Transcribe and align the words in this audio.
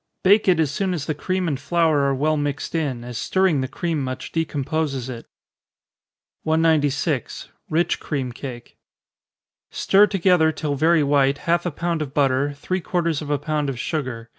Bake 0.23 0.47
it 0.47 0.59
as 0.59 0.71
soon 0.71 0.95
as 0.95 1.05
the 1.05 1.13
cream 1.13 1.47
and 1.47 1.59
flour 1.59 1.99
are 2.05 2.15
well 2.15 2.35
mixed 2.35 2.73
in, 2.73 3.03
as 3.03 3.19
stirring 3.19 3.61
the 3.61 3.67
cream 3.67 4.03
much 4.03 4.31
decomposes 4.31 5.09
it. 5.09 5.27
196. 6.41 7.49
Rich 7.69 7.99
Cream 7.99 8.31
Cake. 8.31 8.79
Stir 9.69 10.07
together, 10.07 10.51
till 10.51 10.73
very 10.73 11.03
white, 11.03 11.37
half 11.45 11.67
a 11.67 11.71
pound 11.71 12.01
of 12.01 12.15
butter, 12.15 12.51
three 12.53 12.81
quarters 12.81 13.21
of 13.21 13.29
a 13.29 13.37
pound 13.37 13.69
of 13.69 13.77
sugar. 13.77 14.27